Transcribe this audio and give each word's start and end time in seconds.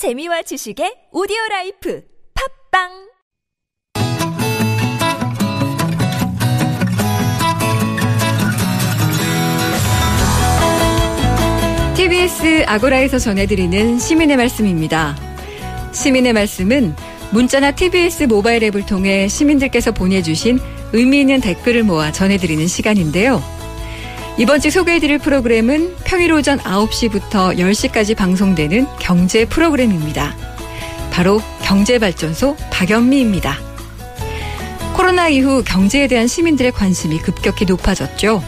재미와 0.00 0.40
지식의 0.40 1.12
오디오 1.12 1.36
life 1.50 2.02
팟빵 2.72 2.88
TBS 11.94 12.64
아고라에서 12.66 13.18
전해드리는 13.18 13.98
시민의 13.98 14.38
말씀입니다. 14.38 15.14
시민의 15.92 16.32
말씀은 16.32 16.96
문자나 17.32 17.72
TBS 17.72 18.22
모바일 18.22 18.64
앱을 18.64 18.86
통해 18.86 19.28
시민들께서 19.28 19.92
보내주신 19.92 20.58
의미 20.94 21.20
있는 21.20 21.42
댓글을 21.42 21.82
모아 21.82 22.10
전해드리는 22.10 22.66
시간인데요. 22.66 23.59
이번 24.38 24.60
주 24.60 24.70
소개해드릴 24.70 25.18
프로그램은 25.18 25.96
평일 26.04 26.32
오전 26.32 26.58
9시부터 26.58 27.58
10시까지 27.58 28.16
방송되는 28.16 28.86
경제 28.98 29.44
프로그램입니다. 29.44 30.34
바로 31.10 31.42
경제발전소 31.62 32.56
박연미입니다. 32.70 33.58
코로나 34.94 35.28
이후 35.28 35.62
경제에 35.64 36.06
대한 36.06 36.26
시민들의 36.26 36.72
관심이 36.72 37.18
급격히 37.18 37.66
높아졌죠. 37.66 38.42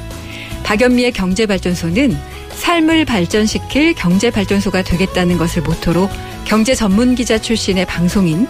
박연미의 0.64 1.12
경제발전소는 1.12 2.16
삶을 2.54 3.04
발전시킬 3.04 3.94
경제발전소가 3.94 4.82
되겠다는 4.82 5.36
것을 5.36 5.62
모토로 5.62 6.08
경제 6.44 6.74
전문 6.74 7.14
기자 7.14 7.38
출신의 7.38 7.86
방송인 7.86 8.46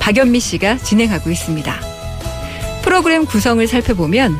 박연미 0.00 0.40
씨가 0.40 0.78
진행하고 0.78 1.30
있습니다. 1.30 1.80
프로그램 2.82 3.24
구성을 3.24 3.64
살펴보면 3.66 4.36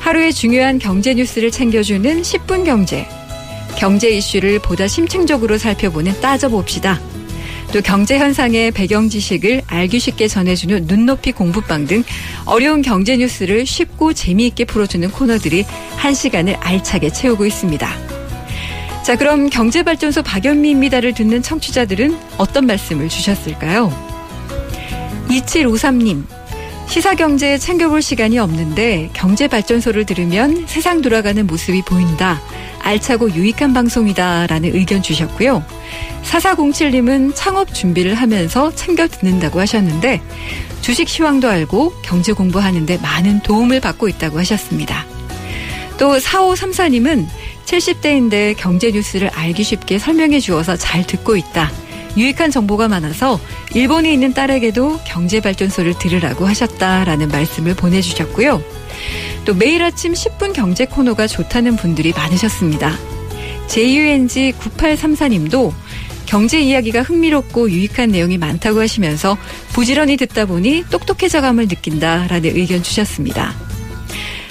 하루의 0.00 0.32
중요한 0.32 0.78
경제 0.78 1.14
뉴스를 1.14 1.50
챙겨주는 1.50 2.22
10분 2.22 2.64
경제, 2.64 3.06
경제 3.76 4.08
이슈를 4.10 4.58
보다 4.58 4.88
심층적으로 4.88 5.58
살펴보는 5.58 6.20
따져봅시다. 6.20 6.98
또 7.72 7.80
경제 7.82 8.18
현상의 8.18 8.72
배경 8.72 9.08
지식을 9.08 9.62
알기 9.66 10.00
쉽게 10.00 10.26
전해주는 10.26 10.86
눈높이 10.86 11.30
공부방 11.30 11.86
등 11.86 12.02
어려운 12.46 12.82
경제 12.82 13.16
뉴스를 13.16 13.64
쉽고 13.64 14.12
재미있게 14.12 14.64
풀어주는 14.64 15.08
코너들이 15.12 15.64
한 15.96 16.14
시간을 16.14 16.56
알차게 16.56 17.10
채우고 17.10 17.46
있습니다. 17.46 17.88
자, 19.04 19.16
그럼 19.16 19.50
경제발전소 19.50 20.22
박연미입니다를 20.22 21.14
듣는 21.14 21.42
청취자들은 21.42 22.18
어떤 22.38 22.66
말씀을 22.66 23.08
주셨을까요? 23.08 23.92
2753님, 25.28 26.24
시사경제 26.90 27.56
챙겨볼 27.56 28.02
시간이 28.02 28.40
없는데 28.40 29.10
경제발전소를 29.12 30.06
들으면 30.06 30.66
세상 30.66 31.00
돌아가는 31.02 31.46
모습이 31.46 31.82
보인다. 31.82 32.42
알차고 32.80 33.32
유익한 33.32 33.72
방송이다. 33.72 34.48
라는 34.48 34.74
의견 34.74 35.00
주셨고요. 35.00 35.64
4407님은 36.24 37.30
창업 37.36 37.72
준비를 37.72 38.14
하면서 38.14 38.74
챙겨 38.74 39.06
듣는다고 39.06 39.60
하셨는데 39.60 40.20
주식 40.80 41.08
시황도 41.08 41.48
알고 41.48 41.92
경제 42.02 42.32
공부하는데 42.32 42.98
많은 42.98 43.40
도움을 43.44 43.80
받고 43.80 44.08
있다고 44.08 44.40
하셨습니다. 44.40 45.06
또 45.96 46.18
4534님은 46.18 47.28
70대인데 47.66 48.56
경제 48.56 48.90
뉴스를 48.90 49.28
알기 49.28 49.62
쉽게 49.62 50.00
설명해 50.00 50.40
주어서 50.40 50.74
잘 50.74 51.06
듣고 51.06 51.36
있다. 51.36 51.70
유익한 52.16 52.50
정보가 52.50 52.88
많아서 52.88 53.40
일본에 53.74 54.12
있는 54.12 54.34
딸에게도 54.34 55.00
경제 55.06 55.40
발전소를 55.40 55.98
들으라고 55.98 56.46
하셨다라는 56.46 57.28
말씀을 57.28 57.74
보내주셨고요. 57.74 58.62
또 59.44 59.54
매일 59.54 59.82
아침 59.82 60.12
10분 60.12 60.52
경제 60.52 60.84
코너가 60.84 61.26
좋다는 61.26 61.76
분들이 61.76 62.12
많으셨습니다. 62.12 62.96
JUNG 63.68 64.52
9834님도 64.52 65.72
경제 66.26 66.60
이야기가 66.60 67.02
흥미롭고 67.02 67.70
유익한 67.70 68.10
내용이 68.10 68.38
많다고 68.38 68.80
하시면서 68.80 69.36
부지런히 69.72 70.16
듣다 70.16 70.46
보니 70.46 70.84
똑똑해져감을 70.90 71.66
느낀다라는 71.68 72.56
의견 72.56 72.82
주셨습니다. 72.82 73.54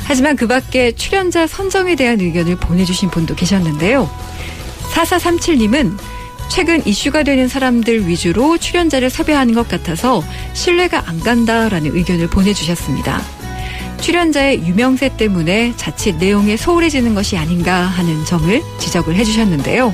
하지만 0.04 0.36
그 0.36 0.48
밖에 0.48 0.92
출연자 0.92 1.48
선정에 1.48 1.96
대한 1.96 2.20
의견을 2.20 2.56
보내주신 2.56 3.10
분도 3.12 3.36
계셨는데요. 3.36 4.10
4437님은 4.92 5.98
최근 6.50 6.86
이슈가 6.86 7.24
되는 7.24 7.48
사람들 7.48 8.08
위주로 8.08 8.58
출연자를 8.58 9.10
섭외하는 9.10 9.54
것 9.54 9.68
같아서 9.68 10.24
신뢰가 10.54 11.04
안 11.06 11.20
간다라는 11.20 11.96
의견을 11.96 12.28
보내주셨습니다. 12.28 13.22
출연자의 14.02 14.66
유명세 14.66 15.16
때문에 15.16 15.74
자칫 15.78 16.16
내용에 16.16 16.58
소홀해지는 16.58 17.14
것이 17.14 17.38
아닌가 17.38 17.84
하는 17.84 18.26
점을 18.26 18.62
지적을 18.80 19.16
해주셨는데요. 19.16 19.94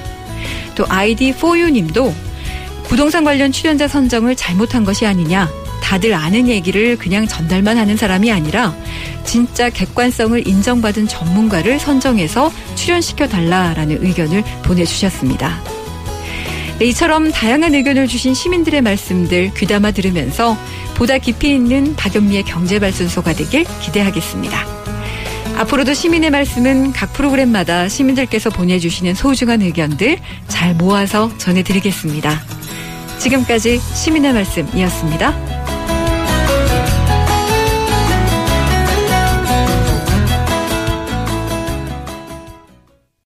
또 0.75 0.85
ID4U 0.85 1.71
님도 1.71 2.13
부동산 2.87 3.23
관련 3.23 3.51
출연자 3.51 3.87
선정을 3.87 4.35
잘못한 4.35 4.85
것이 4.85 5.05
아니냐. 5.05 5.49
다들 5.81 6.13
아는 6.13 6.47
얘기를 6.47 6.97
그냥 6.97 7.27
전달만 7.27 7.77
하는 7.77 7.95
사람이 7.97 8.31
아니라 8.31 8.75
진짜 9.23 9.69
객관성을 9.69 10.47
인정받은 10.47 11.07
전문가를 11.07 11.79
선정해서 11.79 12.51
출연시켜 12.75 13.27
달라라는 13.27 14.03
의견을 14.03 14.43
보내주셨습니다. 14.63 15.74
네, 16.77 16.87
이처럼 16.87 17.31
다양한 17.31 17.73
의견을 17.73 18.07
주신 18.07 18.33
시민들의 18.33 18.81
말씀들 18.81 19.53
귀담아 19.53 19.91
들으면서 19.91 20.57
보다 20.95 21.17
깊이 21.17 21.53
있는 21.55 21.95
박연미의 21.95 22.43
경제발전소가 22.43 23.33
되길 23.33 23.65
기대하겠습니다. 23.81 24.67
앞으로도 25.57 25.93
시민의 25.93 26.31
말씀은 26.31 26.91
각 26.91 27.13
프로그램마다 27.13 27.87
시민들께서 27.87 28.49
보내주시는 28.49 29.13
소중한 29.13 29.61
의견들 29.61 30.19
잘 30.49 30.75
모아서 30.75 31.31
전해드리겠습니다. 31.37 32.41
지금까지 33.19 33.79
시민의 33.79 34.33
말씀이었습니다. 34.33 35.54